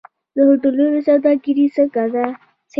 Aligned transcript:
د 0.35 0.37
هوټلونو 0.47 0.97
سوداګري 1.07 1.65
څنګه 1.75 2.03
ده؟ 2.13 2.25